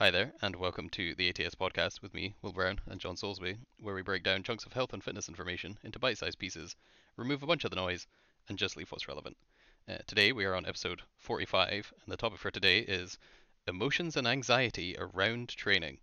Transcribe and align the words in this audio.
Hi 0.00 0.12
there, 0.12 0.32
and 0.40 0.54
welcome 0.54 0.88
to 0.90 1.16
the 1.16 1.28
ATS 1.28 1.56
podcast 1.56 2.02
with 2.02 2.14
me, 2.14 2.36
Will 2.40 2.52
Brown, 2.52 2.78
and 2.86 3.00
John 3.00 3.16
Soulsby, 3.16 3.56
where 3.80 3.96
we 3.96 4.02
break 4.02 4.22
down 4.22 4.44
chunks 4.44 4.64
of 4.64 4.72
health 4.72 4.92
and 4.92 5.02
fitness 5.02 5.28
information 5.28 5.76
into 5.82 5.98
bite 5.98 6.18
sized 6.18 6.38
pieces, 6.38 6.76
remove 7.16 7.42
a 7.42 7.48
bunch 7.48 7.64
of 7.64 7.70
the 7.70 7.76
noise, 7.76 8.06
and 8.48 8.56
just 8.56 8.76
leave 8.76 8.92
what's 8.92 9.08
relevant. 9.08 9.36
Uh, 9.88 9.96
today 10.06 10.30
we 10.30 10.44
are 10.44 10.54
on 10.54 10.66
episode 10.66 11.02
45, 11.16 11.92
and 12.04 12.12
the 12.12 12.16
topic 12.16 12.38
for 12.38 12.52
today 12.52 12.78
is 12.78 13.18
emotions 13.66 14.16
and 14.16 14.24
anxiety 14.28 14.94
around 14.96 15.48
training. 15.48 15.98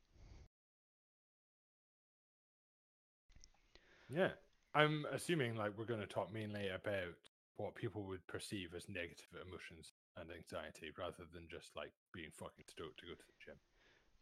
Yeah. 4.10 4.32
I'm 4.74 5.06
assuming 5.14 5.56
like 5.56 5.72
we're 5.78 5.86
going 5.86 6.02
to 6.02 6.06
talk 6.06 6.34
mainly 6.34 6.68
about 6.68 7.16
what 7.56 7.76
people 7.76 8.04
would 8.04 8.28
perceive 8.28 8.74
as 8.76 8.90
negative 8.90 9.30
emotions 9.48 9.94
and 10.18 10.30
anxiety 10.32 10.92
rather 11.00 11.24
than 11.34 11.48
just 11.50 11.74
like 11.78 11.94
being 12.14 12.32
fucking 12.34 12.66
stoked 12.68 13.00
to 13.00 13.06
go 13.06 13.14
to 13.14 13.26
the 13.26 13.46
gym. 13.46 13.56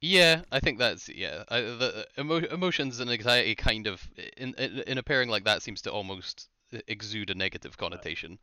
Yeah, 0.03 0.43
I 0.51 0.59
think 0.59 0.77
that's 0.77 1.09
yeah. 1.09 1.45
I, 1.49 1.61
the 1.61 2.07
emo- 2.19 2.35
emotions 2.47 2.99
and 2.99 3.09
anxiety 3.09 3.55
kind 3.55 3.87
of 3.87 4.07
in, 4.37 4.53
in 4.55 4.79
in 4.85 4.97
a 4.99 5.03
pairing 5.03 5.29
like 5.29 5.45
that 5.45 5.63
seems 5.63 5.81
to 5.83 5.91
almost 5.91 6.47
exude 6.87 7.29
a 7.31 7.35
negative 7.35 7.77
connotation. 7.77 8.37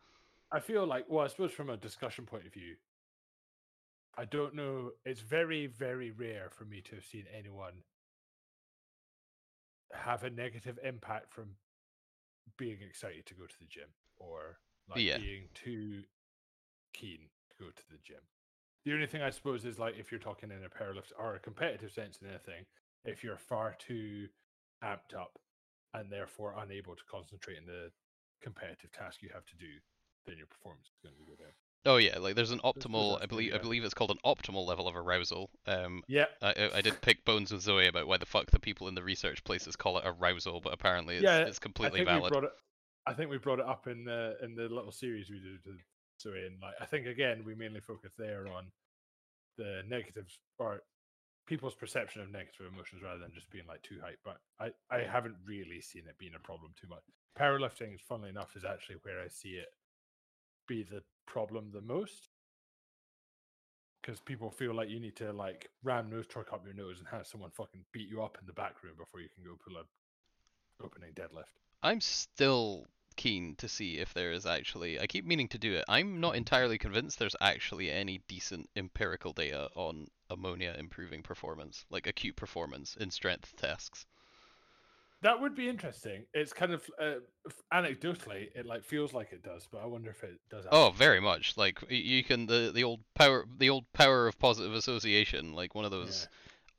I 0.53 0.61
feel 0.61 0.87
like, 0.87 1.07
well, 1.09 1.25
I 1.25 1.29
suppose 1.29 1.51
from 1.53 1.71
a 1.71 1.77
discussion 1.77 2.25
point 2.27 2.47
of 2.47 2.53
view, 2.53 2.77
I 4.17 4.25
don't 4.25 4.55
know. 4.55 4.93
It's 5.05 5.21
very, 5.21 5.67
very 5.67 6.11
rare 6.13 6.49
for 6.51 6.65
me 6.65 6.81
to 6.83 6.95
have 6.97 7.05
seen 7.05 7.27
anyone 7.37 7.83
have 9.93 10.25
a 10.25 10.31
negative 10.31 10.79
impact 10.83 11.33
from 11.33 11.57
being 12.57 12.79
excited 12.83 13.27
to 13.27 13.35
go 13.35 13.47
to 13.47 13.59
the 13.59 13.67
gym 13.67 13.89
or 14.17 14.59
like 14.89 15.01
Yeah. 15.01 15.15
being 15.15 15.49
too 15.55 16.03
keen 16.93 17.29
to 17.51 17.65
go 17.65 17.71
to 17.71 17.83
the 17.91 17.99
gym. 18.05 18.23
The 18.85 18.93
only 18.95 19.07
thing 19.07 19.23
I 19.23 19.31
suppose 19.31 19.65
is 19.65 19.79
like 19.79 19.99
if 19.99 20.11
you're 20.11 20.21
talking 20.21 20.51
in 20.51 20.65
a 20.65 20.69
powerlift 20.69 21.13
or 21.19 21.35
a 21.35 21.39
competitive 21.41 21.93
sense 21.93 22.19
in 22.23 22.29
anything, 22.29 22.65
if 23.05 23.23
you're 23.23 23.37
far 23.37 23.77
too 23.79 24.29
amped 24.83 25.15
up 25.19 25.39
and 25.95 26.11
therefore 26.11 26.55
unable 26.59 26.95
to 26.97 27.03
concentrate 27.11 27.59
in 27.59 27.67
the 27.67 27.91
competitive 28.43 28.91
task 28.93 29.21
you 29.23 29.29
have 29.35 29.45
to 29.47 29.57
do, 29.57 29.67
then 30.27 30.37
your 30.39 30.47
performance 30.47 30.87
is 30.87 30.99
going 31.03 31.15
to 31.17 31.25
go 31.31 31.37
down. 31.37 31.53
Oh 31.87 31.97
yeah, 31.97 32.19
like 32.19 32.35
there's 32.37 32.51
an 32.51 32.61
optimal. 32.61 33.21
I 33.23 33.27
believe 33.27 33.55
I 33.55 33.59
believe 33.59 33.85
it's 33.85 33.95
called 33.95 34.11
an 34.11 34.19
optimal 34.25 34.67
level 34.67 34.87
of 34.87 34.97
arousal. 34.97 35.49
Um, 35.67 36.03
Yeah, 36.09 36.27
I, 36.43 36.49
I- 36.53 36.77
I 36.77 36.81
did 36.83 37.01
pick 37.01 37.25
bones 37.25 37.53
with 37.53 37.63
Zoe 37.63 37.87
about 37.87 38.07
why 38.07 38.19
the 38.19 38.27
fuck 38.27 38.51
the 38.51 38.61
people 38.61 38.87
in 38.89 38.95
the 38.95 39.03
research 39.03 39.43
places 39.45 39.77
call 39.77 39.97
it 39.99 40.05
arousal, 40.07 40.61
but 40.61 40.75
apparently 40.75 41.17
it's, 41.17 41.25
Yeah, 41.25 41.39
it's 41.39 41.59
I 41.59 41.63
completely 41.63 42.01
think 42.01 42.09
we 42.09 42.15
valid. 42.15 42.33
brought 42.33 42.45
it. 42.45 42.51
I 43.07 43.15
think 43.15 43.31
we 43.31 43.39
brought 43.39 43.61
it 43.61 43.65
up 43.67 43.87
in 43.87 44.05
the 44.05 44.37
in 44.43 44.55
the 44.55 44.69
little 44.69 44.93
series 44.93 45.31
we 45.31 45.41
did. 45.41 45.59
Zoe, 46.21 46.47
and 46.47 46.61
like 46.61 46.75
I 46.81 46.87
think 46.87 47.07
again 47.07 47.43
we 47.45 47.55
mainly 47.55 47.81
focus 47.81 48.13
there 48.19 48.47
on 48.49 48.67
the 49.57 49.83
negatives 49.89 50.39
or 50.59 50.83
people's 51.47 51.75
perception 51.75 52.23
of 52.23 52.31
negative 52.31 52.67
emotions 52.73 53.03
rather 53.03 53.19
than 53.19 53.33
just 53.35 53.51
being 53.51 53.67
like 53.67 53.83
too 53.83 53.99
hype. 54.03 54.21
But 54.25 54.39
I 54.61 54.71
I 54.95 55.03
haven't 55.03 55.37
really 55.45 55.81
seen 55.81 56.03
it 56.09 56.19
being 56.19 56.35
a 56.37 56.41
problem 56.41 56.73
too 56.81 56.89
much. 56.89 57.03
Powerlifting, 57.39 57.99
funnily 58.01 58.31
enough, 58.31 58.57
is 58.57 58.65
actually 58.65 58.97
where 59.03 59.21
I 59.21 59.29
see 59.29 59.51
it 59.51 59.69
be 60.67 60.83
the 60.83 61.03
problem 61.27 61.71
the 61.73 61.81
most. 61.81 62.29
Because 64.01 64.21
people 64.21 64.51
feel 64.51 64.75
like 64.75 64.89
you 64.89 64.99
need 64.99 65.17
to 65.17 65.33
like 65.33 65.69
ram 65.85 66.09
Nose 66.09 66.27
Tork 66.27 66.53
up 66.53 66.65
your 66.65 66.75
nose 66.75 66.99
and 66.99 67.09
have 67.09 67.27
someone 67.27 67.51
fucking 67.51 67.85
beat 67.93 68.09
you 68.09 68.23
up 68.23 68.39
in 68.41 68.47
the 68.47 68.53
back 68.55 68.83
room 68.83 68.95
before 68.97 69.21
you 69.21 69.29
can 69.35 69.45
go 69.45 69.59
pull 69.63 69.77
a 69.77 69.85
opening 70.85 71.13
deadlift. 71.13 71.61
I'm 71.83 72.01
still 72.01 72.87
keen 73.17 73.55
to 73.57 73.69
see 73.69 73.99
if 73.99 74.15
there 74.15 74.33
is 74.33 74.47
actually. 74.47 75.01
I 75.01 75.07
keep 75.07 75.25
meaning 75.25 75.49
to 75.49 75.59
do 75.59 75.75
it. 75.75 75.85
I'm 75.89 76.21
not 76.21 76.37
entirely 76.37 76.79
convinced 76.79 77.19
there's 77.19 77.37
actually 77.41 77.91
any 77.91 78.21
decent 78.29 78.69
empirical 78.77 79.33
data 79.33 79.69
on 79.75 80.09
ammonia 80.29 80.75
improving 80.79 81.23
performance, 81.23 81.85
like 81.91 82.07
acute 82.07 82.37
performance 82.37 82.97
in 82.97 83.11
strength 83.11 83.55
tasks. 83.57 84.07
That 85.23 85.39
would 85.41 85.55
be 85.55 85.69
interesting. 85.69 86.25
It's 86.33 86.53
kind 86.53 86.73
of 86.73 86.83
uh, 86.99 87.17
anecdotally, 87.73 88.49
it 88.55 88.65
like 88.65 88.85
feels 88.85 89.13
like 89.13 89.33
it 89.33 89.43
does, 89.43 89.69
but 89.71 89.83
I 89.83 89.87
wonder 89.87 90.11
if 90.11 90.25
it 90.25 90.41
does. 90.51 90.65
Oh, 90.73 90.91
very 90.97 91.21
much. 91.21 91.59
Like 91.59 91.79
you 91.91 92.25
can 92.25 92.47
the 92.47 92.71
the 92.75 92.85
old 92.85 93.01
power 93.15 93.45
the 93.59 93.69
old 93.69 93.85
power 93.93 94.29
of 94.29 94.39
positive 94.39 94.73
association, 94.73 95.53
like 95.53 95.75
one 95.75 95.85
of 95.85 95.91
those 95.91 96.27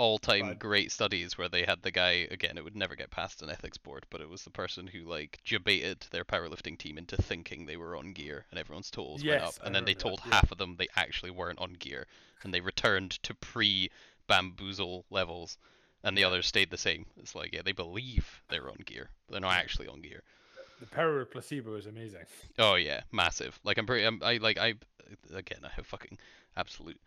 all-time 0.01 0.47
But- 0.49 0.59
great 0.59 0.91
studies 0.91 1.37
where 1.37 1.47
they 1.47 1.63
had 1.63 1.83
the 1.83 1.91
guy 1.91 2.27
again. 2.31 2.57
It 2.57 2.63
would 2.63 2.75
never 2.75 2.95
get 2.95 3.11
past 3.11 3.41
an 3.43 3.49
ethics 3.51 3.77
board, 3.77 4.05
but 4.09 4.19
it 4.21 4.29
was 4.29 4.43
the 4.43 4.49
person 4.49 4.87
who 4.87 5.03
like 5.03 5.39
debated 5.45 6.07
their 6.11 6.25
powerlifting 6.25 6.77
team 6.77 6.97
into 6.97 7.15
thinking 7.17 7.65
they 7.65 7.77
were 7.77 7.95
on 7.95 8.13
gear, 8.13 8.45
and 8.49 8.59
everyone's 8.59 8.89
totals 8.89 9.23
went 9.23 9.41
up. 9.41 9.47
Yes, 9.49 9.59
I 9.61 9.67
And 9.67 9.75
then 9.75 9.85
they 9.85 9.91
remember 9.93 9.97
that, 9.97 10.03
told 10.03 10.21
yeah. 10.25 10.35
half 10.35 10.51
of 10.51 10.57
them 10.57 10.75
they 10.77 10.87
actually 10.95 11.31
weren't 11.31 11.59
on 11.59 11.73
gear, 11.73 12.07
and 12.43 12.53
they 12.53 12.61
returned 12.61 13.11
to 13.23 13.35
pre-bamboozle 13.35 15.05
levels, 15.09 15.57
and 16.03 16.17
the 16.17 16.23
others 16.23 16.47
stayed 16.47 16.71
the 16.71 16.77
same. 16.77 17.05
It's 17.17 17.35
like 17.35 17.53
yeah, 17.53 17.61
they 17.63 17.71
believe 17.73 18.41
they're 18.49 18.69
on 18.69 18.77
gear, 18.85 19.09
but 19.27 19.33
they're 19.33 19.41
not 19.41 19.57
actually 19.57 19.87
on 19.87 20.01
gear. 20.01 20.23
The 20.79 20.87
power 20.87 21.21
of 21.21 21.29
placebo 21.31 21.75
is 21.75 21.85
amazing. 21.85 22.25
Oh 22.57 22.73
yeah, 22.75 23.01
massive. 23.11 23.59
Like 23.63 23.77
I'm 23.77 23.85
pretty. 23.85 24.03
I'm, 24.05 24.19
I 24.23 24.37
like 24.37 24.57
I 24.57 24.73
again. 25.33 25.59
I 25.63 25.69
have 25.75 25.85
fucking 25.85 26.17
absolute 26.57 26.99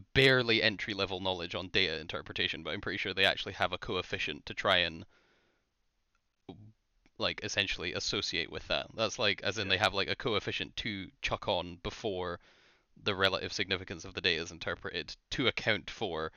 barely 0.00 0.62
entry 0.62 0.94
level 0.94 1.20
knowledge 1.20 1.54
on 1.54 1.68
data 1.68 1.98
interpretation, 2.00 2.62
but 2.62 2.70
I'm 2.70 2.80
pretty 2.80 2.98
sure 2.98 3.14
they 3.14 3.24
actually 3.24 3.54
have 3.54 3.72
a 3.72 3.78
coefficient 3.78 4.46
to 4.46 4.54
try 4.54 4.78
and 4.78 5.04
like 7.18 7.40
essentially 7.42 7.92
associate 7.94 8.50
with 8.50 8.66
that. 8.68 8.88
That's 8.94 9.18
like 9.18 9.42
as 9.42 9.58
in 9.58 9.66
Yeah. 9.66 9.70
they 9.70 9.78
have 9.78 9.94
like 9.94 10.08
a 10.08 10.16
coefficient 10.16 10.76
to 10.76 11.10
chuck 11.22 11.48
on 11.48 11.76
before 11.82 12.40
the 13.02 13.14
relative 13.14 13.52
significance 13.52 14.04
of 14.04 14.14
the 14.14 14.20
data 14.20 14.42
is 14.42 14.50
interpreted 14.50 15.16
to 15.30 15.46
account 15.48 15.90
for 15.90 16.32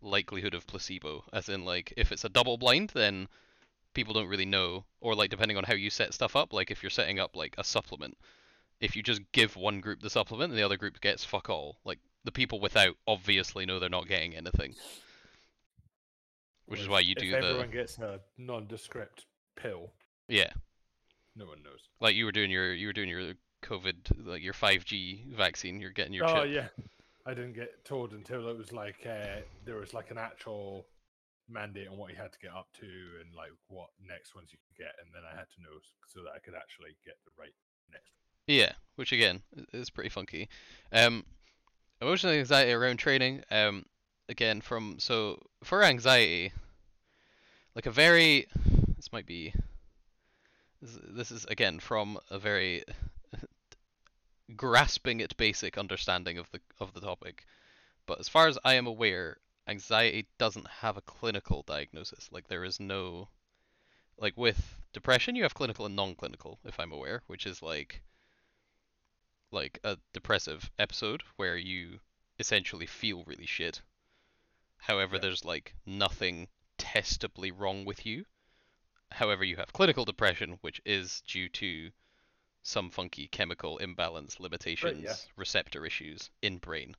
likelihood 0.00 0.54
of 0.54 0.66
placebo. 0.66 1.24
As 1.32 1.48
in 1.48 1.64
like 1.64 1.92
if 1.96 2.12
it's 2.12 2.24
a 2.24 2.28
double 2.28 2.56
blind, 2.58 2.90
then 2.90 3.28
people 3.94 4.14
don't 4.14 4.28
really 4.28 4.44
know, 4.44 4.84
or 5.00 5.14
like 5.14 5.30
depending 5.30 5.56
on 5.56 5.64
how 5.64 5.74
you 5.74 5.90
set 5.90 6.14
stuff 6.14 6.36
up. 6.36 6.52
Like 6.52 6.70
if 6.70 6.82
you're 6.82 6.90
setting 6.90 7.18
up 7.20 7.36
like 7.36 7.54
a 7.58 7.64
supplement, 7.64 8.16
if 8.80 8.96
you 8.96 9.02
just 9.02 9.22
give 9.32 9.56
one 9.56 9.80
group 9.80 10.00
the 10.00 10.10
supplement 10.10 10.50
and 10.50 10.58
the 10.58 10.64
other 10.64 10.76
group 10.76 11.00
gets 11.00 11.24
fuck 11.24 11.48
all, 11.48 11.78
like 11.84 11.98
the 12.24 12.32
people 12.32 12.60
without 12.60 12.96
obviously 13.06 13.66
know 13.66 13.78
they're 13.78 13.88
not 13.88 14.08
getting 14.08 14.34
anything. 14.34 14.74
Which 16.66 16.80
is 16.80 16.88
why 16.88 17.00
you 17.00 17.14
if 17.16 17.22
do 17.22 17.30
the 17.30 17.36
everyone 17.36 17.70
gets 17.70 17.98
a 17.98 18.20
nondescript 18.38 19.26
pill, 19.54 19.92
yeah, 20.28 20.50
no 21.36 21.44
one 21.44 21.62
knows. 21.62 21.88
like 22.00 22.14
you 22.14 22.24
were 22.24 22.32
doing 22.32 22.50
your 22.50 22.72
you 22.72 22.86
were 22.86 22.94
doing 22.94 23.08
your 23.08 23.34
COVID 23.62 24.26
like 24.26 24.42
your 24.42 24.54
5G 24.54 25.34
vaccine. 25.34 25.78
You're 25.78 25.90
getting 25.90 26.14
your 26.14 26.24
oh 26.24 26.44
chip. 26.44 26.54
yeah, 26.54 26.84
I 27.26 27.34
didn't 27.34 27.52
get 27.52 27.84
told 27.84 28.12
until 28.12 28.48
it 28.48 28.56
was 28.56 28.72
like 28.72 29.06
uh, 29.06 29.42
there 29.66 29.76
was 29.76 29.92
like 29.92 30.10
an 30.10 30.16
actual 30.16 30.86
mandate 31.50 31.88
on 31.88 31.98
what 31.98 32.10
you 32.10 32.16
had 32.16 32.32
to 32.32 32.38
get 32.38 32.52
up 32.52 32.68
to 32.80 32.86
and 32.86 33.34
like 33.36 33.50
what 33.68 33.88
next 34.06 34.34
ones 34.34 34.48
you 34.50 34.58
could 34.66 34.84
get, 34.84 34.94
and 35.04 35.12
then 35.12 35.22
I 35.30 35.36
had 35.36 35.46
to 35.56 35.62
know 35.62 35.78
so 36.06 36.20
that 36.22 36.32
I 36.34 36.38
could 36.38 36.54
actually 36.54 36.96
get 37.04 37.16
the 37.26 37.32
right 37.38 37.54
next. 37.92 38.12
Yeah, 38.46 38.72
which 38.96 39.12
again 39.12 39.42
is 39.74 39.90
pretty 39.90 40.10
funky. 40.10 40.48
Um, 40.92 41.24
emotional 42.04 42.34
anxiety 42.34 42.72
around 42.72 42.98
training. 42.98 43.42
Um, 43.50 43.86
again 44.28 44.60
from 44.60 44.96
so 44.98 45.40
for 45.62 45.82
anxiety, 45.82 46.52
like 47.74 47.86
a 47.86 47.90
very 47.90 48.46
this 48.96 49.12
might 49.12 49.26
be 49.26 49.52
this, 50.80 51.30
is 51.30 51.44
again 51.46 51.80
from 51.80 52.18
a 52.30 52.38
very 52.38 52.84
grasping 54.56 55.20
at 55.20 55.36
basic 55.36 55.78
understanding 55.78 56.38
of 56.38 56.50
the 56.50 56.60
of 56.80 56.92
the 56.94 57.00
topic. 57.00 57.44
But 58.06 58.20
as 58.20 58.28
far 58.28 58.48
as 58.48 58.58
I 58.64 58.74
am 58.74 58.86
aware, 58.86 59.38
anxiety 59.66 60.26
doesn't 60.38 60.68
have 60.68 60.96
a 60.96 61.02
clinical 61.02 61.62
diagnosis. 61.66 62.28
Like 62.30 62.48
there 62.48 62.64
is 62.64 62.80
no 62.80 63.28
like 64.18 64.36
with 64.36 64.78
depression 64.92 65.34
you 65.34 65.42
have 65.42 65.54
clinical 65.54 65.86
and 65.86 65.96
non-clinical 65.96 66.58
if 66.64 66.78
I'm 66.78 66.92
aware, 66.92 67.22
which 67.26 67.46
is 67.46 67.62
like 67.62 68.02
like 69.54 69.78
a 69.84 69.96
depressive 70.12 70.70
episode 70.78 71.22
where 71.36 71.56
you 71.56 72.00
essentially 72.38 72.86
feel 72.86 73.24
really 73.24 73.46
shit. 73.46 73.80
However, 74.76 75.14
Yeah. 75.16 75.22
there's 75.22 75.44
like 75.44 75.74
nothing 75.86 76.48
testably 76.76 77.50
wrong 77.50 77.84
with 77.84 78.04
you. 78.04 78.26
However, 79.12 79.44
you 79.44 79.56
have 79.56 79.72
clinical 79.72 80.04
depression, 80.04 80.58
which 80.60 80.80
is 80.84 81.22
due 81.26 81.48
to 81.50 81.92
some 82.62 82.90
funky 82.90 83.28
chemical 83.28 83.78
imbalance, 83.78 84.40
limitations, 84.40 85.28
receptor 85.36 85.86
issues 85.86 86.30
in 86.42 86.58
brain. 86.58 86.96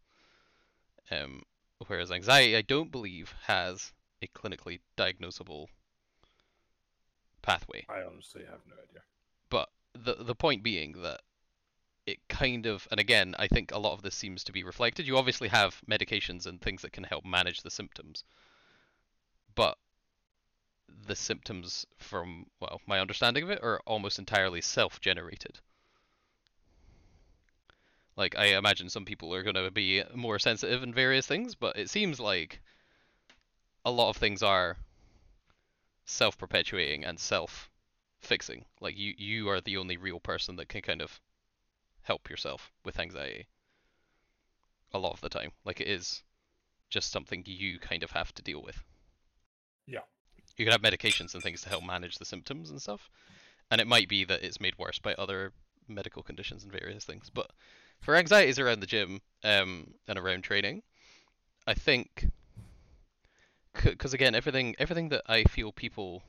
Um, 1.11 1.43
whereas 1.87 2.11
anxiety, 2.11 2.55
I 2.55 2.61
don't 2.61 2.91
believe, 2.91 3.33
has 3.43 3.91
a 4.21 4.27
clinically 4.27 4.79
diagnosable 4.97 5.67
pathway 7.41 7.85
I 7.89 8.01
honestly 8.01 8.43
have 8.45 8.61
no 8.67 8.75
idea. 8.81 9.01
but 9.49 9.69
the 9.93 10.15
the 10.23 10.33
point 10.35 10.63
being 10.63 10.93
that 11.03 11.21
it 12.05 12.19
kind 12.29 12.65
of 12.65 12.87
and 12.91 12.99
again 12.99 13.35
I 13.39 13.47
think 13.47 13.71
a 13.71 13.79
lot 13.79 13.93
of 13.93 14.01
this 14.01 14.15
seems 14.15 14.43
to 14.45 14.51
be 14.51 14.63
reflected. 14.63 15.07
You 15.07 15.17
obviously 15.17 15.47
have 15.49 15.81
medications 15.89 16.45
and 16.45 16.61
things 16.61 16.81
that 16.81 16.93
can 16.93 17.03
help 17.03 17.25
manage 17.25 17.61
the 17.61 17.71
symptoms. 17.71 18.23
But 19.55 19.77
the 21.07 21.15
symptoms 21.15 21.85
from 21.97 22.45
well, 22.59 22.81
my 22.85 22.99
understanding 22.99 23.43
of 23.43 23.49
it 23.49 23.63
are 23.63 23.81
almost 23.85 24.19
entirely 24.19 24.61
self-generated. 24.61 25.59
Like 28.15 28.35
I 28.37 28.57
imagine 28.57 28.89
some 28.89 29.05
people 29.05 29.33
are 29.33 29.43
going 29.43 29.55
to 29.55 29.71
be 29.71 30.03
more 30.13 30.39
sensitive 30.39 30.83
in 30.83 30.93
various 30.93 31.27
things, 31.27 31.55
but 31.55 31.77
it 31.77 31.89
seems 31.89 32.19
like 32.19 32.61
a 33.83 33.91
lot 33.91 34.09
of 34.09 34.17
things 34.17 34.41
are 34.41 34.77
self-perpetuating 36.05 37.03
and 37.03 37.19
self-fixing. 37.19 38.65
Like 38.79 38.97
you 38.97 39.15
you 39.17 39.49
are 39.49 39.59
the 39.59 39.77
only 39.77 39.97
real 39.97 40.19
person 40.19 40.55
that 40.57 40.69
can 40.69 40.81
kind 40.81 41.01
of 41.01 41.19
help 42.05 42.29
yourself 42.29 42.71
with 42.85 42.99
anxiety. 42.99 43.47
A 44.93 44.99
lot 44.99 45.13
of 45.13 45.21
the 45.21 45.29
time, 45.29 45.51
like 45.65 45.81
it 45.81 45.87
is 45.87 46.23
just 46.89 47.11
something 47.11 47.43
you 47.45 47.79
kind 47.79 48.03
of 48.03 48.11
have 48.11 48.33
to 48.35 48.41
deal 48.41 48.63
with. 48.63 48.81
Yeah. 49.87 50.05
You 50.55 50.65
can 50.65 50.71
have 50.71 50.81
medications 50.81 51.33
and 51.33 51.43
things 51.43 51.61
to 51.63 51.69
help 51.69 51.83
manage 51.83 52.17
the 52.17 52.25
symptoms 52.25 52.69
and 52.69 52.81
stuff, 52.81 53.09
and 53.69 53.81
it 53.81 53.87
might 53.87 54.07
be 54.07 54.23
that 54.25 54.43
it's 54.43 54.61
made 54.61 54.77
worse 54.77 54.99
by 54.99 55.13
other 55.15 55.51
medical 55.87 56.23
conditions 56.23 56.63
and 56.63 56.71
various 56.71 57.03
things. 57.03 57.29
But 57.33 57.51
for 57.99 58.15
anxieties 58.15 58.59
around 58.59 58.79
the 58.79 58.87
gym 58.87 59.21
um, 59.43 59.95
and 60.07 60.17
around 60.17 60.43
training, 60.43 60.83
I 61.67 61.73
think 61.73 62.27
because 63.83 64.13
again, 64.13 64.35
everything 64.35 64.75
everything 64.77 65.09
that 65.09 65.23
I 65.27 65.43
feel 65.43 65.71
people 65.71 66.23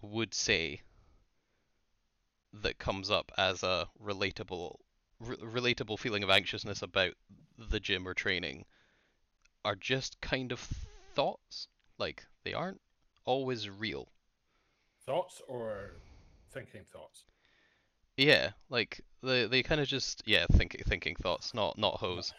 would 0.00 0.34
say 0.34 0.80
that 2.52 2.78
comes 2.78 3.10
up 3.10 3.32
as 3.38 3.62
a 3.62 3.88
relatable 4.02 4.76
re- 5.20 5.36
relatable 5.36 5.98
feeling 5.98 6.22
of 6.22 6.30
anxiousness 6.30 6.82
about 6.82 7.14
the 7.58 7.80
gym 7.80 8.06
or 8.06 8.14
training 8.14 8.64
are 9.64 9.74
just 9.74 10.20
kind 10.20 10.52
of 10.52 10.60
thoughts. 11.14 11.68
Like 11.98 12.26
they 12.44 12.54
aren't 12.54 12.80
always 13.24 13.68
real. 13.68 14.08
Thoughts 15.04 15.42
or 15.48 15.92
thinking 16.50 16.84
thoughts? 16.92 17.24
Yeah, 18.16 18.52
like 18.70 19.00
they 19.22 19.46
they 19.46 19.62
kind 19.62 19.80
of 19.80 19.88
just 19.88 20.22
yeah 20.26 20.46
thinking 20.52 20.82
thinking 20.86 21.16
thoughts, 21.16 21.54
not 21.54 21.78
not 21.78 21.98
hose. 22.00 22.32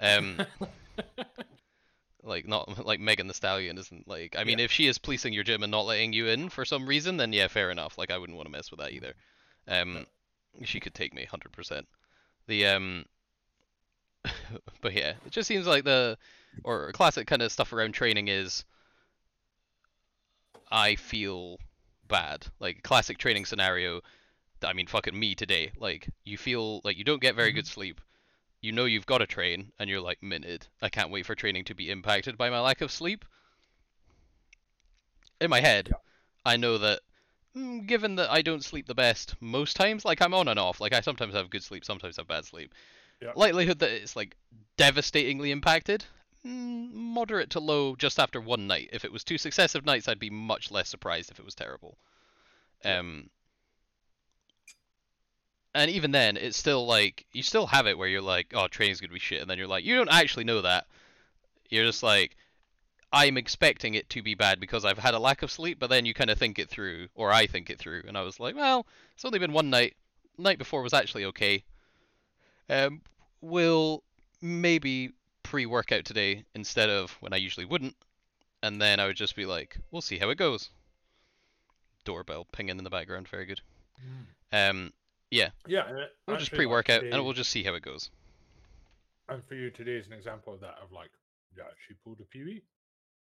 Um, 0.00 0.46
like 2.22 2.46
not 2.46 2.84
like 2.86 3.00
Megan 3.00 3.26
Thee 3.28 3.34
Stallion 3.34 3.78
isn't 3.78 4.06
like 4.08 4.36
I 4.38 4.44
mean 4.44 4.58
Yeah. 4.58 4.64
if 4.64 4.70
she 4.72 4.86
is 4.86 4.98
policing 4.98 5.32
your 5.32 5.44
gym 5.44 5.62
and 5.62 5.70
not 5.70 5.86
letting 5.86 6.12
you 6.12 6.26
in 6.26 6.48
for 6.50 6.64
some 6.64 6.86
reason 6.86 7.16
then 7.16 7.32
yeah 7.32 7.48
fair 7.48 7.70
enough 7.70 7.96
like 7.98 8.10
I 8.10 8.18
wouldn't 8.18 8.36
want 8.36 8.46
to 8.46 8.52
mess 8.52 8.70
with 8.70 8.80
that 8.80 8.92
either. 8.92 9.14
Um, 9.68 10.06
she 10.64 10.80
could 10.80 10.94
take 10.94 11.14
me 11.14 11.24
hundred 11.24 11.52
percent. 11.52 11.86
The 12.46 12.66
um, 12.66 13.04
but 14.80 14.92
yeah, 14.92 15.14
it 15.24 15.30
just 15.30 15.48
seems 15.48 15.66
like 15.66 15.84
the 15.84 16.16
or 16.64 16.92
classic 16.92 17.26
kind 17.26 17.42
of 17.42 17.52
stuff 17.52 17.72
around 17.72 17.92
training 17.92 18.28
is 18.28 18.64
I 20.70 20.96
feel 20.96 21.58
bad. 22.08 22.46
Like 22.60 22.82
classic 22.82 23.18
training 23.18 23.44
scenario. 23.44 24.00
I 24.62 24.72
mean, 24.72 24.86
fucking 24.86 25.18
me 25.18 25.34
today. 25.34 25.72
Like 25.78 26.08
you 26.24 26.38
feel 26.38 26.80
like 26.84 26.96
you 26.96 27.04
don't 27.04 27.20
get 27.20 27.34
very 27.34 27.52
good 27.52 27.66
sleep. 27.66 28.00
You 28.62 28.72
know 28.72 28.86
you've 28.86 29.06
got 29.06 29.18
to 29.18 29.26
train, 29.26 29.70
and 29.78 29.88
you're 29.88 30.00
like 30.00 30.22
minted. 30.22 30.66
I 30.82 30.88
can't 30.88 31.10
wait 31.10 31.26
for 31.26 31.34
training 31.34 31.64
to 31.64 31.74
be 31.74 31.90
impacted 31.90 32.38
by 32.38 32.50
my 32.50 32.60
lack 32.60 32.80
of 32.80 32.90
sleep. 32.90 33.24
In 35.40 35.50
my 35.50 35.60
head, 35.60 35.88
Yeah. 35.90 35.98
I 36.44 36.56
know 36.56 36.78
that. 36.78 37.00
Mm, 37.56 37.86
Given 37.86 38.16
that 38.16 38.30
I 38.30 38.42
don't 38.42 38.64
sleep 38.64 38.86
the 38.86 38.94
best 38.94 39.34
most 39.40 39.76
times, 39.76 40.04
like 40.04 40.20
I'm 40.20 40.34
on 40.34 40.48
and 40.48 40.58
off. 40.58 40.80
Like 40.80 40.92
I 40.92 41.00
sometimes 41.00 41.34
have 41.34 41.50
good 41.50 41.62
sleep, 41.62 41.84
sometimes 41.84 42.16
have 42.16 42.28
bad 42.28 42.44
sleep. 42.44 42.74
Yeah. 43.20 43.32
Likelihood 43.34 43.78
that 43.78 43.90
it's 43.90 44.16
like 44.16 44.36
devastatingly 44.76 45.50
impacted, 45.50 46.04
mm, 46.44 46.92
moderate 46.92 47.50
to 47.50 47.60
low 47.60 47.96
just 47.96 48.20
after 48.20 48.40
one 48.40 48.66
night. 48.66 48.90
If 48.92 49.04
it 49.04 49.12
was 49.12 49.24
two 49.24 49.38
successive 49.38 49.86
nights, 49.86 50.08
I'd 50.08 50.18
be 50.18 50.30
much 50.30 50.70
less 50.70 50.88
surprised 50.88 51.30
if 51.30 51.38
it 51.38 51.44
was 51.44 51.54
terrible. 51.54 51.96
Um, 52.84 53.30
and 55.74 55.90
even 55.90 56.10
then, 56.10 56.36
it's 56.36 56.56
still 56.56 56.86
like 56.86 57.26
you 57.32 57.42
still 57.42 57.66
have 57.66 57.86
it 57.86 57.98
where 57.98 58.08
you're 58.08 58.22
like, 58.22 58.52
oh, 58.54 58.68
training's 58.68 59.00
gonna 59.00 59.12
be 59.12 59.18
shit, 59.18 59.40
and 59.40 59.50
then 59.50 59.58
you're 59.58 59.66
like, 59.66 59.84
you 59.84 59.96
don't 59.96 60.12
actually 60.12 60.44
know 60.44 60.62
that. 60.62 60.86
You're 61.68 61.84
just 61.84 62.02
like, 62.02 62.36
I'm 63.12 63.36
expecting 63.36 63.94
it 63.94 64.08
to 64.10 64.22
be 64.22 64.34
bad 64.34 64.60
because 64.60 64.84
I've 64.84 64.98
had 64.98 65.14
a 65.14 65.18
lack 65.18 65.42
of 65.42 65.50
sleep, 65.50 65.78
but 65.78 65.88
then 65.90 66.04
you 66.06 66.12
kind 66.14 66.28
of 66.30 66.38
think 66.38 66.58
it 66.58 66.68
through, 66.68 67.08
or 67.14 67.32
I 67.32 67.46
think 67.46 67.70
it 67.70 67.78
through, 67.78 68.02
and 68.06 68.16
I 68.18 68.22
was 68.22 68.38
like, 68.40 68.54
well, 68.56 68.86
it's 69.14 69.24
only 69.24 69.38
been 69.38 69.52
one 69.52 69.70
night. 69.70 69.94
Night 70.38 70.58
before 70.58 70.82
was 70.82 70.92
actually 70.92 71.24
okay. 71.26 71.64
Um, 72.68 73.00
we'll 73.40 74.02
maybe 74.42 75.12
pre-workout 75.42 76.04
today 76.04 76.44
instead 76.54 76.90
of 76.90 77.12
when 77.20 77.32
I 77.32 77.36
usually 77.36 77.64
wouldn't, 77.64 77.96
and 78.62 78.82
then 78.82 79.00
I 79.00 79.06
would 79.06 79.16
just 79.16 79.36
be 79.36 79.46
like, 79.46 79.78
we'll 79.90 80.02
see 80.02 80.18
how 80.18 80.28
it 80.30 80.36
goes. 80.38 80.70
Doorbell 82.04 82.46
pinging 82.52 82.76
in 82.78 82.84
the 82.84 82.90
background, 82.90 83.28
very 83.28 83.46
good. 83.46 83.60
Um, 84.52 84.92
Yeah, 85.30 85.50
and 85.88 85.98
it- 85.98 86.16
we'll 86.26 86.36
and 86.36 86.38
just 86.38 86.50
for 86.50 86.62
you, 86.62 86.68
like, 86.68 86.84
pre-workout 86.86 87.02
and 87.14 87.24
we'll 87.24 87.32
just 87.34 87.50
see 87.50 87.62
how 87.64 87.74
it 87.74 87.82
goes. 87.82 88.10
And 89.28 89.42
for 89.44 89.54
you, 89.54 89.70
today 89.70 89.96
is 89.96 90.06
an 90.06 90.12
example 90.12 90.54
of 90.54 90.60
that. 90.60 90.76
Of 90.82 90.92
like, 90.92 91.10
yeah, 91.56 91.64
she 91.86 91.94
pulled 91.94 92.20
a 92.20 92.24
PB. 92.24 92.62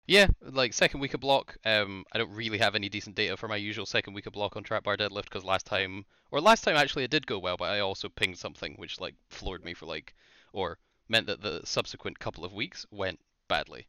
Yeah, 0.08 0.28
like 0.42 0.74
second 0.74 1.00
week 1.00 1.14
of 1.14 1.22
block. 1.22 1.58
Um, 1.66 2.06
I 2.12 2.18
don't 2.18 2.34
really 2.34 2.58
have 2.58 2.76
any 2.76 2.90
decent 2.90 3.16
data 3.16 3.38
for 3.38 3.48
my 3.48 3.56
usual 3.56 3.86
second 3.86 4.14
week 4.14 4.26
of 4.26 4.34
block 4.34 4.56
on 4.56 4.64
trap 4.64 4.84
bar 4.84 4.98
deadlift 4.98 5.24
because 5.26 5.44
last 5.46 5.66
time, 5.66 6.06
or 6.32 6.42
last 6.42 6.64
time 6.64 6.76
actually 6.76 7.04
it 7.04 7.12
did 7.12 7.26
go 7.28 7.40
well, 7.40 7.58
but 7.58 7.70
I 7.72 7.80
also 7.80 8.10
pinged 8.10 8.38
something 8.38 8.76
which 8.76 9.00
like 9.00 9.16
floored 9.30 9.64
me 9.64 9.74
for 9.74 9.86
like, 9.86 10.14
or 10.54 10.78
meant 11.08 11.28
that 11.28 11.42
the 11.42 11.62
subsequent 11.66 12.20
couple 12.20 12.44
of 12.44 12.54
weeks 12.54 12.86
went 12.92 13.20
badly. 13.48 13.88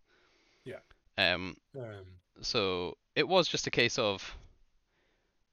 Yeah. 0.64 0.80
Um, 1.18 1.56
Um, 1.76 2.04
so 2.40 2.96
it 3.16 3.26
was 3.26 3.48
just 3.48 3.66
a 3.66 3.70
case 3.70 3.98
of 3.98 4.36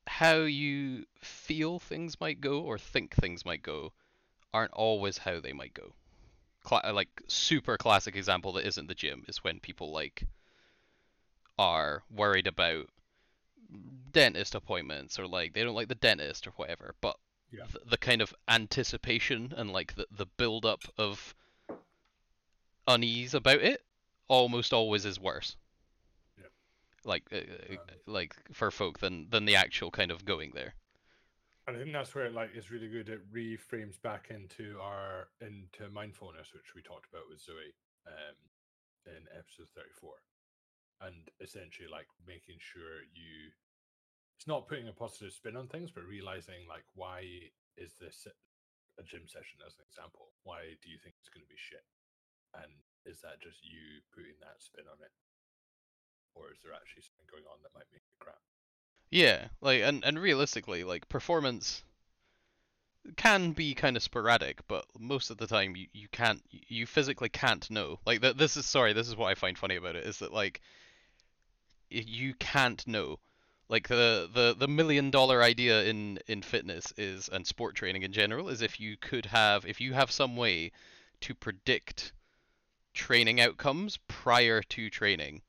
how 0.08 0.38
you 0.42 1.06
feel 1.22 1.80
things 1.80 2.20
might 2.20 2.42
go 2.42 2.62
or 2.62 2.78
think 2.78 3.16
things 3.16 3.46
might 3.46 3.64
go 3.64 3.94
aren't 4.54 4.74
always 4.74 5.20
how 5.20 5.40
they 5.40 5.54
might 5.54 5.74
go. 5.74 5.94
Cla- 6.64 6.92
like 6.94 7.10
super 7.28 7.78
classic 7.78 8.16
example 8.16 8.54
that 8.54 8.68
isn't 8.68 8.88
the 8.88 8.96
gym 8.96 9.26
is 9.28 9.44
when 9.44 9.60
people 9.60 9.92
like 9.92 10.24
are 11.60 12.04
worried 12.10 12.48
about 12.48 12.88
dentist 14.12 14.56
appointments 14.56 15.20
or 15.20 15.28
like 15.28 15.54
they 15.54 15.64
don't 15.64 15.76
like 15.76 15.90
the 15.90 15.96
dentist 15.96 16.48
or 16.48 16.52
whatever, 16.52 16.96
but 17.02 17.18
Yeah. 17.52 17.66
the, 17.72 17.80
the 17.92 17.98
kind 17.98 18.22
of 18.22 18.34
anticipation 18.48 19.54
and 19.58 19.72
like 19.72 19.94
the 19.96 20.08
the 20.10 20.26
build 20.26 20.66
up 20.66 20.82
of 20.98 21.36
unease 22.88 23.34
about 23.34 23.62
it 23.62 23.84
almost 24.28 24.74
always 24.74 25.06
is 25.06 25.20
worse. 25.20 25.56
Yeah. 26.38 26.46
Like 27.04 27.24
uh, 27.32 27.38
uh, 27.38 27.74
Um, 27.74 27.80
like 28.06 28.36
for 28.54 28.72
folk 28.72 29.00
than 29.00 29.30
than 29.30 29.46
the 29.46 29.56
actual 29.56 29.92
kind 29.92 30.12
of 30.12 30.26
going 30.26 30.52
there. 30.54 30.74
and 31.68 31.76
I 31.78 31.80
think 31.80 31.94
that's 31.94 32.16
where 32.16 32.26
it 32.26 32.34
like 32.34 32.56
is 32.56 32.72
really 32.72 32.88
good. 32.90 33.10
It 33.10 33.32
reframes 33.32 34.02
back 34.02 34.32
into 34.32 34.80
our 34.82 35.28
into 35.42 35.90
mindfulness, 35.92 36.54
which 36.54 36.74
we 36.76 36.82
talked 36.82 37.08
about 37.12 37.30
with 37.30 37.40
Zoe 37.42 37.74
um, 38.08 38.36
in 39.06 39.22
episode 39.38 39.70
thirty-four, 39.76 40.16
and 41.02 41.30
essentially 41.42 41.88
like 41.88 42.08
making 42.28 42.58
sure 42.60 43.04
you. 43.14 43.52
It's 44.38 44.48
not 44.48 44.72
putting 44.72 44.88
a 44.88 44.96
positive 44.96 45.36
spin 45.36 45.60
on 45.60 45.68
things, 45.68 45.92
but 45.92 46.08
realizing 46.08 46.64
like 46.70 46.88
why 46.96 47.28
is 47.76 48.00
this 48.00 48.24
a 49.00 49.04
gym 49.04 49.28
session 49.28 49.60
as 49.68 49.76
an 49.76 49.84
example? 49.88 50.32
Why 50.44 50.80
do 50.80 50.88
you 50.88 51.00
think 51.00 51.16
it's 51.20 51.32
going 51.32 51.44
to 51.44 51.52
be 51.52 51.60
shit? 51.60 51.84
And 52.56 52.72
is 53.04 53.20
that 53.22 53.44
just 53.44 53.60
you 53.64 54.00
putting 54.16 54.40
that 54.40 54.64
spin 54.64 54.88
on 54.88 55.00
it, 55.04 55.12
or 56.36 56.52
is 56.52 56.60
there 56.64 56.76
actually 56.76 57.04
something 57.04 57.28
going 57.28 57.48
on 57.52 57.60
that 57.64 57.76
might 57.76 57.92
make 57.92 58.04
it 58.04 58.20
crap? 58.20 58.40
Yeah, 59.12 59.52
like 59.62 59.82
and 59.82 60.04
and 60.04 60.20
realistically, 60.20 60.84
like 60.84 61.10
performance 61.10 61.84
can 63.16 63.52
be 63.52 63.74
kind 63.74 63.96
of 63.96 64.04
sporadic, 64.04 64.68
but 64.68 64.86
most 65.00 65.30
of 65.30 65.38
the 65.38 65.48
time 65.48 65.76
you, 65.76 65.88
you 65.94 66.08
can't 66.12 66.42
you 66.50 66.86
physically 66.86 67.30
can't 67.30 67.70
know. 67.72 68.00
Like 68.06 68.22
that 68.22 68.38
this 68.38 68.58
is 68.58 68.66
sorry, 68.66 68.94
this 68.94 69.08
is 69.08 69.16
what 69.16 69.32
I 69.32 69.36
find 69.36 69.58
funny 69.58 69.76
about 69.76 69.96
it 69.96 70.06
is 70.06 70.20
that 70.20 70.34
like 70.34 70.62
you 71.90 72.34
can't 72.36 72.86
know. 72.88 73.20
Like 73.68 73.88
the 73.88 74.30
the 74.32 74.56
the 74.58 74.68
million 74.68 75.12
dollar 75.12 75.44
idea 75.44 75.84
in 75.84 76.20
in 76.28 76.42
fitness 76.42 76.92
is 76.98 77.30
and 77.30 77.46
sport 77.46 77.76
training 77.76 78.04
in 78.04 78.12
general 78.12 78.50
is 78.50 78.62
if 78.62 78.80
you 78.80 78.98
could 78.98 79.28
have 79.28 79.66
if 79.66 79.80
you 79.80 79.94
have 79.94 80.12
some 80.12 80.36
way 80.36 80.72
to 81.22 81.36
predict 81.36 82.14
training 82.94 83.40
outcomes 83.40 83.98
prior 84.08 84.62
to 84.64 84.90
training. 84.90 85.42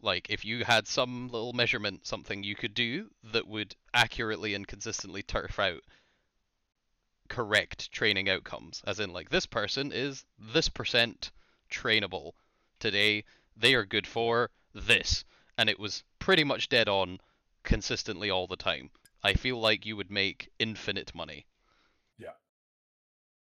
Like 0.00 0.28
if 0.30 0.44
you 0.44 0.64
had 0.64 0.86
some 0.86 1.28
little 1.28 1.52
measurement 1.52 2.06
something 2.06 2.44
you 2.44 2.54
could 2.54 2.74
do 2.74 3.10
that 3.32 3.46
would 3.48 3.74
accurately 3.92 4.54
and 4.54 4.66
consistently 4.66 5.22
turf 5.22 5.58
out 5.58 5.82
correct 7.28 7.90
training 7.90 8.28
outcomes. 8.28 8.82
As 8.86 9.00
in 9.00 9.12
like 9.12 9.30
this 9.30 9.46
person 9.46 9.90
is 9.92 10.24
this 10.38 10.68
percent 10.68 11.32
trainable. 11.70 12.32
Today 12.78 13.24
they 13.56 13.74
are 13.74 13.84
good 13.84 14.06
for 14.06 14.50
this 14.72 15.24
and 15.58 15.68
it 15.68 15.78
was 15.78 16.02
pretty 16.18 16.44
much 16.44 16.68
dead 16.68 16.88
on 16.88 17.18
consistently 17.62 18.30
all 18.30 18.46
the 18.46 18.56
time 18.56 18.90
i 19.22 19.32
feel 19.34 19.58
like 19.60 19.86
you 19.86 19.96
would 19.96 20.10
make 20.10 20.50
infinite 20.58 21.14
money 21.14 21.46
Yeah. 22.18 22.30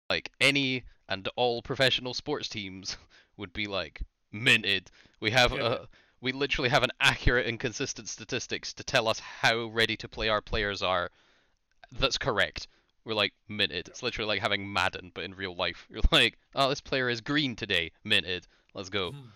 like 0.08 0.30
any 0.40 0.84
and 1.08 1.28
all 1.36 1.62
professional 1.62 2.14
sports 2.14 2.48
teams 2.48 2.96
would 3.36 3.52
be 3.52 3.66
like 3.66 4.02
minted 4.32 4.90
we 5.20 5.30
have 5.30 5.52
Yeah. 5.52 5.72
a 5.74 5.78
we 6.22 6.32
literally 6.32 6.68
have 6.68 6.82
an 6.82 6.90
accurate 7.00 7.46
and 7.46 7.58
consistent 7.58 8.06
statistics 8.06 8.74
to 8.74 8.84
tell 8.84 9.08
us 9.08 9.18
how 9.20 9.64
ready 9.68 9.96
to 9.96 10.06
play 10.06 10.28
our 10.28 10.42
players 10.42 10.82
are. 10.82 11.10
That's 11.98 12.18
correct. 12.18 12.68
We're 13.06 13.14
like 13.14 13.32
minted. 13.48 13.88
It's 13.88 14.02
literally 14.02 14.28
like 14.28 14.42
having 14.42 14.70
Madden, 14.70 15.12
but 15.14 15.24
in 15.24 15.32
real 15.34 15.56
life. 15.56 15.86
You're 15.90 16.02
like, 16.12 16.36
oh, 16.54 16.68
this 16.68 16.82
player 16.82 17.08
is 17.08 17.22
green 17.22 17.56
today. 17.56 17.92
Minted. 18.04 18.46
Let's 18.74 18.90
go. 18.90 19.12
Hmm. 19.12 19.28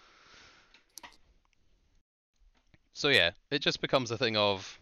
So 2.94 3.08
yeah, 3.08 3.32
it 3.50 3.58
just 3.58 3.80
becomes 3.80 4.10
a 4.10 4.16
thing 4.18 4.36
of, 4.36 4.78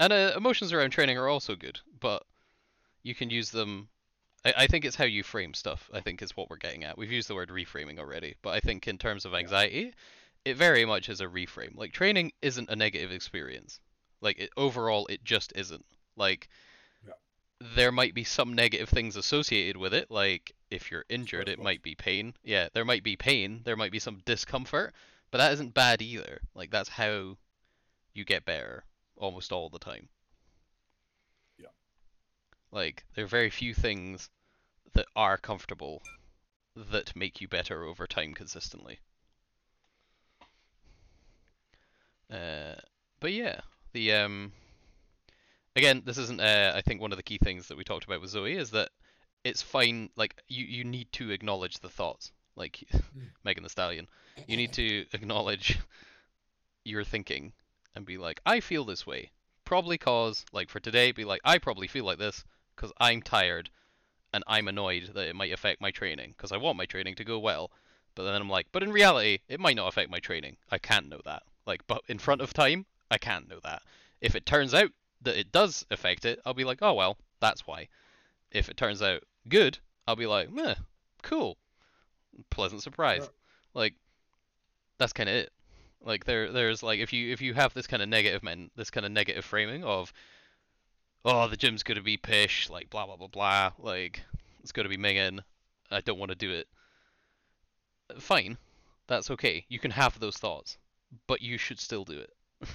and 0.00 0.12
uh, 0.12 0.32
emotions 0.36 0.72
around 0.72 0.90
training 0.90 1.18
are 1.18 1.28
also 1.28 1.54
good, 1.54 1.78
but 2.00 2.24
you 3.02 3.14
can 3.14 3.30
use 3.30 3.50
them. 3.50 3.88
I, 4.44 4.54
I 4.56 4.66
think 4.66 4.84
it's 4.84 4.96
how 4.96 5.04
you 5.04 5.22
frame 5.22 5.54
stuff. 5.54 5.88
I 5.92 6.00
think 6.00 6.22
is 6.22 6.36
what 6.36 6.50
we're 6.50 6.56
getting 6.56 6.82
at. 6.84 6.98
We've 6.98 7.12
used 7.12 7.28
the 7.28 7.34
word 7.34 7.50
reframing 7.50 7.98
already, 7.98 8.34
but 8.42 8.50
I 8.50 8.60
think 8.60 8.88
in 8.88 8.98
terms 8.98 9.24
of 9.24 9.34
anxiety, 9.34 9.92
it 10.44 10.56
very 10.56 10.84
much 10.84 11.08
is 11.08 11.20
a 11.20 11.26
reframe. 11.26 11.76
Like 11.76 11.92
training 11.92 12.32
isn't 12.42 12.70
a 12.70 12.76
negative 12.76 13.12
experience. 13.12 13.80
Like 14.20 14.38
it, 14.38 14.50
overall, 14.56 15.06
it 15.08 15.22
just 15.22 15.52
isn't. 15.54 15.84
Like 16.16 16.48
Yeah. 17.06 17.12
there 17.74 17.92
might 17.92 18.14
be 18.14 18.24
some 18.24 18.54
negative 18.54 18.88
things 18.88 19.16
associated 19.16 19.76
with 19.76 19.92
it. 19.92 20.10
Like 20.10 20.52
if 20.70 20.90
you're 20.90 21.04
injured, 21.08 21.48
it 21.48 21.58
might 21.58 21.82
be 21.82 21.94
pain. 21.94 22.34
Yeah, 22.42 22.68
there 22.72 22.84
might 22.84 23.02
be 23.04 23.16
pain. 23.16 23.60
There 23.64 23.76
might 23.76 23.92
be 23.92 23.98
some 23.98 24.22
discomfort, 24.24 24.94
but 25.30 25.38
that 25.38 25.52
isn't 25.52 25.74
bad 25.74 26.02
either. 26.02 26.40
Like 26.54 26.70
that's 26.70 26.88
how 26.88 27.36
you 28.14 28.24
get 28.24 28.44
better 28.44 28.84
almost 29.16 29.52
all 29.52 29.68
the 29.68 29.78
time. 29.78 30.08
Yeah. 31.58 31.68
Like 32.70 33.04
there 33.14 33.24
are 33.24 33.28
very 33.28 33.50
few 33.50 33.74
things 33.74 34.30
that 34.94 35.06
are 35.14 35.36
comfortable 35.36 36.02
that 36.74 37.16
make 37.16 37.40
you 37.40 37.48
better 37.48 37.84
over 37.84 38.06
time 38.06 38.34
consistently. 38.34 38.98
Uh, 42.30 42.74
but 43.20 43.32
yeah, 43.32 43.60
the 43.92 44.12
um, 44.12 44.52
again, 45.76 46.02
this 46.04 46.18
isn't. 46.18 46.40
Uh, 46.40 46.72
I 46.74 46.82
think 46.82 47.00
one 47.00 47.12
of 47.12 47.16
the 47.16 47.22
key 47.22 47.38
things 47.38 47.68
that 47.68 47.78
we 47.78 47.84
talked 47.84 48.04
about 48.04 48.20
with 48.20 48.30
Zoe 48.30 48.56
is 48.56 48.70
that 48.70 48.90
it's 49.44 49.62
fine. 49.62 50.10
Like 50.16 50.34
you, 50.48 50.64
you 50.64 50.84
need 50.84 51.12
to 51.12 51.30
acknowledge 51.30 51.78
the 51.78 51.88
thoughts. 51.88 52.32
Like 52.56 52.84
mm. 52.92 53.02
Megan 53.44 53.62
Thee 53.62 53.68
Stallion, 53.68 54.08
you 54.46 54.56
need 54.56 54.72
to 54.74 55.06
acknowledge 55.12 55.78
your 56.84 57.04
thinking 57.04 57.52
and 57.94 58.04
be 58.04 58.18
like, 58.18 58.40
I 58.44 58.60
feel 58.60 58.84
this 58.84 59.06
way. 59.06 59.30
Probably 59.64 59.98
cause, 59.98 60.44
like 60.52 60.70
for 60.70 60.80
today, 60.80 61.12
be 61.12 61.24
like, 61.24 61.40
I 61.44 61.58
probably 61.58 61.88
feel 61.88 62.04
like 62.04 62.18
this 62.18 62.44
because 62.74 62.92
I'm 62.98 63.22
tired 63.22 63.70
and 64.32 64.44
I'm 64.46 64.68
annoyed 64.68 65.10
that 65.14 65.28
it 65.28 65.36
might 65.36 65.52
affect 65.52 65.80
my 65.80 65.90
training 65.90 66.34
because 66.36 66.52
I 66.52 66.56
want 66.56 66.76
my 66.76 66.84
training 66.84 67.14
to 67.16 67.24
go 67.24 67.38
well. 67.38 67.70
But 68.14 68.24
then 68.24 68.40
I'm 68.40 68.48
like, 68.48 68.66
but 68.72 68.82
in 68.82 68.92
reality, 68.92 69.38
it 69.48 69.60
might 69.60 69.76
not 69.76 69.88
affect 69.88 70.10
my 70.10 70.20
training. 70.20 70.56
I 70.70 70.78
can't 70.78 71.08
know 71.08 71.20
that. 71.24 71.42
Like, 71.66 71.86
but 71.86 72.02
in 72.08 72.18
front 72.18 72.40
of 72.40 72.52
time, 72.52 72.86
I 73.10 73.18
can't 73.18 73.48
know 73.48 73.60
that. 73.64 73.82
If 74.20 74.34
it 74.34 74.46
turns 74.46 74.72
out 74.72 74.90
that 75.22 75.38
it 75.38 75.52
does 75.52 75.84
affect 75.90 76.24
it, 76.24 76.40
I'll 76.44 76.54
be 76.54 76.64
like, 76.64 76.78
oh 76.82 76.94
well, 76.94 77.18
that's 77.40 77.66
why. 77.66 77.88
If 78.50 78.68
it 78.68 78.76
turns 78.76 79.02
out 79.02 79.22
good, 79.48 79.78
I'll 80.06 80.16
be 80.16 80.26
like, 80.26 80.50
meh, 80.50 80.74
cool, 81.22 81.58
pleasant 82.50 82.82
surprise. 82.82 83.22
Yeah. 83.22 83.28
Like, 83.74 83.94
that's 84.98 85.12
kind 85.12 85.28
of 85.28 85.34
it. 85.34 85.52
Like 86.06 86.24
there, 86.24 86.52
there's 86.52 86.84
like 86.84 87.00
if 87.00 87.12
you 87.12 87.32
if 87.32 87.42
you 87.42 87.52
have 87.54 87.74
this 87.74 87.88
kind 87.88 88.02
of 88.02 88.08
negative 88.08 88.42
men, 88.42 88.70
this 88.76 88.90
kind 88.90 89.04
of 89.04 89.10
negative 89.10 89.44
framing 89.44 89.82
of, 89.82 90.12
oh 91.24 91.48
the 91.48 91.56
gym's 91.56 91.82
gonna 91.82 92.00
be 92.00 92.16
pish, 92.16 92.70
like 92.70 92.90
blah 92.90 93.06
blah 93.06 93.16
blah 93.16 93.26
blah, 93.26 93.72
like 93.78 94.22
it's 94.62 94.70
gonna 94.72 94.88
be 94.88 94.96
minging, 94.96 95.40
I 95.90 96.00
don't 96.02 96.18
want 96.18 96.30
to 96.30 96.36
do 96.36 96.52
it. 96.52 96.68
Fine, 98.20 98.56
that's 99.08 99.32
okay. 99.32 99.64
You 99.68 99.80
can 99.80 99.90
have 99.90 100.20
those 100.20 100.36
thoughts, 100.36 100.78
but 101.26 101.42
you 101.42 101.58
should 101.58 101.80
still 101.80 102.04
do 102.04 102.20
it. 102.20 102.32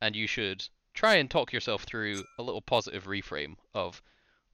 and 0.00 0.16
you 0.16 0.26
should 0.26 0.68
try 0.94 1.14
and 1.14 1.30
talk 1.30 1.52
yourself 1.52 1.84
through 1.84 2.24
a 2.38 2.42
little 2.42 2.62
positive 2.62 3.04
reframe 3.04 3.54
of 3.72 4.02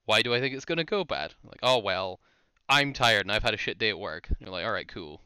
why 0.04 0.20
do 0.20 0.34
I 0.34 0.40
think 0.40 0.54
it's 0.54 0.66
gonna 0.66 0.84
go 0.84 1.04
bad? 1.04 1.32
Like, 1.42 1.60
oh 1.62 1.78
well, 1.78 2.20
I'm 2.68 2.92
tired 2.92 3.22
and 3.22 3.32
I've 3.32 3.42
had 3.42 3.54
a 3.54 3.58
shit 3.58 3.78
day 3.78 3.90
at 3.90 3.98
work. 3.98 4.28
And 4.28 4.38
you're 4.40 4.50
like, 4.50 4.64
all 4.64 4.72
right, 4.72 4.88
cool. 4.88 5.20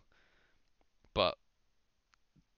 But 1.15 1.37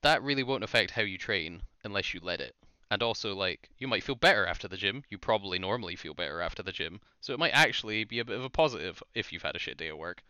that 0.03 0.23
really 0.23 0.43
won't 0.43 0.65
affect 0.65 0.93
how 0.93 1.03
you 1.03 1.19
train 1.19 1.63
unless 1.85 2.15
you 2.15 2.21
let 2.23 2.41
it. 2.41 2.55
And 2.91 3.03
also, 3.03 3.35
like, 3.35 3.69
you 3.79 3.87
might 3.87 4.03
feel 4.03 4.15
better 4.15 4.47
after 4.47 4.67
the 4.67 4.79
gym. 4.79 5.05
You 5.11 5.19
probably 5.19 5.59
normally 5.59 5.95
feel 5.95 6.15
better 6.15 6.41
after 6.41 6.63
the 6.63 6.73
gym. 6.73 7.01
So 7.21 7.35
it 7.35 7.39
might 7.39 7.51
actually 7.51 8.05
be 8.05 8.19
a 8.19 8.25
bit 8.25 8.39
of 8.39 8.45
a 8.45 8.51
positive 8.51 9.03
if 9.15 9.33
you've 9.33 9.43
had 9.43 9.57
a 9.57 9.59
shit 9.59 9.77
day 9.77 9.89
at 9.89 9.99
work. 9.99 10.23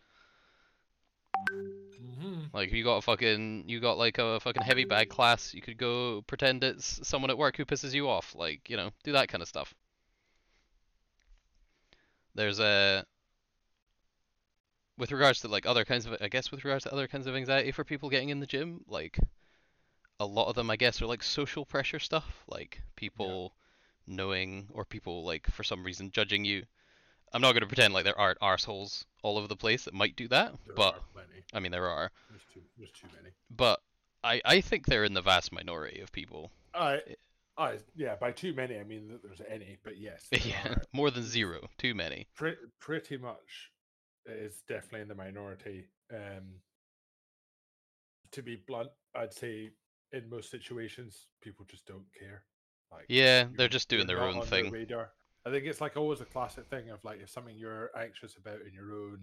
Mm-hmm. 1.49 2.45
Like, 2.51 2.67
if 2.67 2.73
you 2.73 2.83
got 2.83 2.97
a 2.97 3.01
fucking, 3.01 3.63
you 3.67 3.79
got 3.79 3.97
like 3.97 4.17
a 4.17 4.41
fucking 4.41 4.63
heavy 4.63 4.83
bag 4.83 5.09
class, 5.09 5.53
you 5.53 5.61
could 5.61 5.77
go 5.77 6.21
pretend 6.27 6.63
it's 6.63 6.99
someone 7.07 7.29
at 7.29 7.37
work 7.37 7.55
who 7.55 7.63
pisses 7.63 7.93
you 7.93 8.09
off. 8.09 8.35
Like, 8.35 8.69
you 8.69 8.75
know, 8.75 8.89
do 9.03 9.13
that 9.13 9.29
kind 9.29 9.41
of 9.41 9.47
stuff. 9.47 9.73
There's 12.35 12.59
a, 12.59 13.05
with 14.99 15.11
regards 15.11 15.39
to 15.41 15.47
like 15.47 15.65
other 15.65 15.85
kinds 15.85 16.05
of, 16.05 16.15
I 16.21 16.27
guess 16.27 16.51
with 16.51 16.63
regards 16.63 16.83
to 16.83 16.93
other 16.93 17.07
kinds 17.07 17.25
of 17.25 17.35
anxiety 17.35 17.71
for 17.71 17.83
people 17.83 18.09
getting 18.09 18.29
in 18.29 18.39
the 18.39 18.45
gym, 18.45 18.81
like, 18.87 19.17
a 20.19 20.25
lot 20.25 20.49
of 20.49 20.55
them, 20.55 20.69
I 20.69 20.75
guess, 20.75 21.01
are 21.01 21.07
like 21.07 21.23
social 21.23 21.65
pressure 21.65 21.99
stuff, 21.99 22.43
like 22.47 22.81
people 22.95 23.53
knowing 24.05 24.67
or 24.73 24.83
people 24.83 25.23
like 25.23 25.49
for 25.49 25.63
some 25.63 25.83
reason 25.83 26.11
judging 26.11 26.43
you. 26.43 26.63
I'm 27.31 27.41
not 27.41 27.53
going 27.53 27.61
to 27.61 27.67
pretend 27.67 27.93
like 27.93 28.03
there 28.03 28.19
aren't 28.19 28.39
arseholes 28.39 29.05
all 29.23 29.37
over 29.37 29.47
the 29.47 29.55
place 29.55 29.85
that 29.85 29.93
might 29.93 30.15
do 30.15 30.27
that, 30.27 30.53
There 30.65 30.75
but. 30.75 31.01
I 31.53 31.59
mean 31.59 31.71
there 31.71 31.87
are. 31.87 32.11
There's 32.29 32.43
too, 32.53 32.61
there's 32.77 32.91
too 32.91 33.07
many. 33.15 33.33
But 33.49 33.79
I, 34.23 34.41
I 34.45 34.61
think 34.61 34.85
they're 34.85 35.03
in 35.03 35.13
the 35.13 35.21
vast 35.21 35.51
minority 35.51 36.01
of 36.01 36.11
people. 36.11 36.51
I, 36.73 36.95
eh. 36.95 36.99
I, 37.57 37.77
yeah, 37.95 38.15
by 38.15 38.31
too 38.31 38.53
many, 38.53 38.79
I 38.79 38.83
mean 38.83 39.09
that 39.09 39.21
there's 39.21 39.41
any, 39.49 39.77
but 39.83 39.97
yes, 39.97 40.27
yeah, 40.45 40.55
are. 40.65 40.81
more 40.93 41.11
than 41.11 41.23
zero. 41.23 41.67
Too 41.77 41.93
many. 41.93 42.27
Pre- 42.35 42.55
pretty 42.79 43.17
much, 43.17 43.71
is 44.31 44.63
definitely 44.67 45.01
in 45.01 45.07
the 45.07 45.15
minority. 45.15 45.85
Um, 46.11 46.61
to 48.31 48.41
be 48.43 48.57
blunt, 48.67 48.89
I'd 49.15 49.33
say 49.33 49.71
in 50.11 50.29
most 50.29 50.51
situations, 50.51 51.27
people 51.41 51.65
just 51.69 51.85
don't 51.85 52.05
care. 52.17 52.43
Like, 52.91 53.05
Yeah, 53.09 53.45
they're 53.55 53.67
just 53.67 53.89
doing 53.89 54.07
their 54.07 54.21
own 54.21 54.41
thing. 54.41 54.73
I 55.45 55.51
think 55.51 55.65
it's 55.65 55.81
like 55.81 55.95
always 55.97 56.21
a 56.21 56.25
classic 56.25 56.67
thing 56.69 56.89
of 56.89 57.03
like 57.03 57.21
if 57.21 57.29
something 57.29 57.55
you're 57.57 57.91
anxious 57.97 58.35
about 58.35 58.61
in 58.67 58.73
your 58.73 58.91
own, 58.93 59.19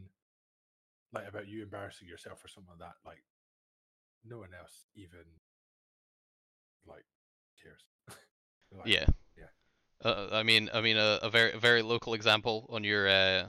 like 1.12 1.28
about 1.28 1.48
you 1.48 1.62
embarrassing 1.62 2.08
yourself 2.08 2.44
or 2.44 2.48
something 2.48 2.70
like 2.70 2.88
that, 2.88 3.08
like 3.08 3.22
no 4.24 4.38
one 4.38 4.50
else 4.58 4.86
even 4.94 5.20
like 6.86 7.04
cares. 7.62 7.82
Like, 8.76 8.88
Yeah. 8.88 9.06
yeah. 9.38 9.44
Uh, 10.04 10.28
I 10.32 10.42
mean, 10.42 10.68
I 10.74 10.80
mean, 10.80 10.96
a, 10.96 11.20
a 11.22 11.30
very, 11.30 11.56
very 11.56 11.82
local 11.82 12.14
example 12.14 12.66
on 12.68 12.82
your 12.82 13.08
uh, 13.08 13.46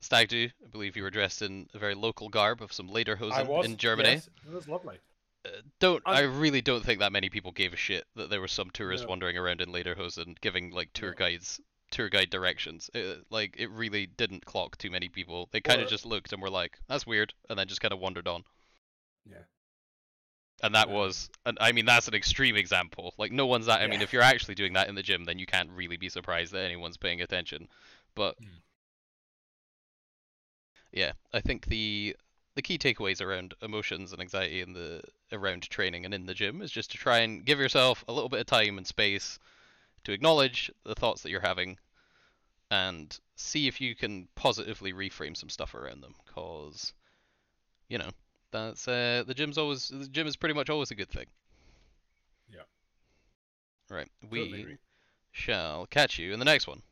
stag 0.00 0.28
do. 0.28 0.48
I 0.64 0.68
believe 0.68 0.96
you 0.96 1.02
were 1.02 1.10
dressed 1.10 1.42
in 1.42 1.68
a 1.74 1.78
very 1.78 1.94
local 1.94 2.28
garb 2.28 2.62
of 2.62 2.72
some 2.72 2.88
lederhosen 2.88 3.64
in 3.64 3.76
Germany. 3.76 4.10
yes, 4.10 4.28
it 4.46 4.52
was 4.52 4.68
lovely. 4.68 4.98
Uh, 5.44 5.50
don't 5.78 6.02
I'm- 6.06 6.16
I 6.16 6.20
really 6.22 6.60
don't 6.60 6.84
think 6.84 6.98
that 7.00 7.12
many 7.12 7.28
people 7.30 7.52
gave 7.52 7.72
a 7.72 7.76
shit 7.76 8.04
that 8.16 8.28
there 8.30 8.40
was 8.40 8.52
some 8.52 8.70
tourist 8.70 9.04
No. 9.04 9.10
wandering 9.10 9.36
around 9.38 9.60
in 9.60 9.68
lederhosen 9.70 10.38
giving 10.40 10.70
like 10.70 10.92
tour 10.92 11.14
guides 11.14 11.60
tour 11.90 12.08
guide 12.10 12.28
directions. 12.28 12.90
It, 12.92 13.24
like 13.30 13.54
it 13.56 13.70
really 13.70 14.06
didn't 14.06 14.44
clock 14.44 14.76
too 14.76 14.90
many 14.90 15.08
people. 15.08 15.48
They 15.52 15.60
kind 15.60 15.80
of 15.80 15.88
just 15.88 16.04
looked 16.04 16.32
and 16.32 16.42
were 16.42 16.50
like, 16.50 16.78
"That's 16.86 17.06
weird," 17.06 17.32
and 17.48 17.58
then 17.58 17.66
just 17.68 17.80
kind 17.80 17.92
of 17.94 17.98
wandered 17.98 18.26
on. 18.28 18.44
Yeah. 19.24 19.44
And 20.62 20.74
that 20.74 20.88
Um, 20.88 20.94
was, 20.94 21.30
and 21.46 21.56
I 21.60 21.70
mean, 21.72 21.86
that's 21.86 22.08
an 22.08 22.14
extreme 22.14 22.56
example. 22.56 23.14
Like 23.16 23.30
no 23.32 23.46
one's 23.46 23.66
that. 23.66 23.80
I 23.80 23.86
mean, 23.86 24.02
if 24.02 24.12
you're 24.12 24.22
actually 24.22 24.56
doing 24.56 24.72
that 24.74 24.88
in 24.88 24.96
the 24.96 25.02
gym, 25.02 25.24
then 25.24 25.38
you 25.38 25.46
can't 25.46 25.70
really 25.70 25.96
be 25.96 26.08
surprised 26.08 26.52
that 26.52 26.64
anyone's 26.64 26.96
paying 26.96 27.22
attention. 27.22 27.68
But 28.14 28.36
Mm. 28.42 28.48
Yeah, 30.92 31.12
I 31.32 31.40
think 31.40 31.66
the 31.66 32.16
the 32.54 32.62
key 32.62 32.76
takeaways 32.78 33.22
around 33.22 33.54
emotions 33.62 34.12
and 34.12 34.20
anxiety 34.20 34.60
in 34.60 34.72
the 34.72 35.00
around 35.30 35.62
training 35.62 36.04
and 36.04 36.12
in 36.12 36.26
the 36.26 36.34
gym 36.34 36.60
is 36.60 36.72
just 36.72 36.90
to 36.90 36.98
try 36.98 37.18
and 37.18 37.44
give 37.44 37.60
yourself 37.60 38.04
a 38.08 38.12
little 38.12 38.28
bit 38.28 38.40
of 38.40 38.46
time 38.46 38.78
and 38.78 38.86
space 38.86 39.38
to 40.02 40.12
acknowledge 40.12 40.70
the 40.84 40.94
thoughts 40.96 41.22
that 41.22 41.30
you're 41.30 41.40
having 41.40 41.78
and 42.70 43.20
see 43.36 43.68
if 43.68 43.80
you 43.80 43.94
can 43.94 44.26
positively 44.34 44.92
reframe 44.92 45.36
some 45.36 45.48
stuff 45.48 45.74
around 45.74 46.00
them 46.02 46.14
cause 46.34 46.94
you 47.88 47.96
know 47.96 48.10
that's 48.50 48.88
uh, 48.88 49.22
the 49.26 49.34
gym's 49.34 49.56
always 49.56 49.88
the 49.88 50.08
gym 50.08 50.26
is 50.26 50.34
pretty 50.34 50.54
much 50.54 50.68
always 50.68 50.90
a 50.90 50.96
good 50.96 51.10
thing 51.10 51.26
Yeah. 52.52 52.62
right 53.88 54.08
we 54.30 54.62
agree. 54.62 54.78
shall 55.30 55.86
catch 55.86 56.18
you 56.18 56.32
in 56.32 56.40
the 56.40 56.44
next 56.44 56.66
one 56.66 56.82